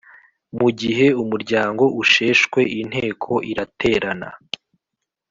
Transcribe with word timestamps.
Mu 0.59 0.69
gihe 0.79 1.05
umuryango 1.23 1.83
usheshwe 2.01 2.59
inteko 2.81 3.31
iraterana 3.51 4.29